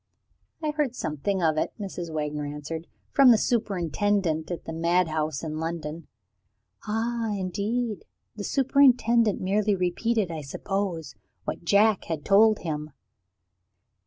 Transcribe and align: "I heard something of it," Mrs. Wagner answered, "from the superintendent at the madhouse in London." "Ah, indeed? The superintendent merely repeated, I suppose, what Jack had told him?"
"I 0.63 0.71
heard 0.71 0.95
something 0.95 1.43
of 1.43 1.59
it," 1.59 1.73
Mrs. 1.79 2.11
Wagner 2.11 2.43
answered, 2.47 2.87
"from 3.11 3.29
the 3.29 3.37
superintendent 3.37 4.49
at 4.49 4.65
the 4.65 4.73
madhouse 4.73 5.43
in 5.43 5.59
London." 5.59 6.07
"Ah, 6.87 7.29
indeed? 7.35 8.03
The 8.35 8.43
superintendent 8.43 9.41
merely 9.41 9.75
repeated, 9.75 10.31
I 10.31 10.41
suppose, 10.41 11.13
what 11.45 11.63
Jack 11.65 12.05
had 12.05 12.25
told 12.25 12.57
him?" 12.63 12.89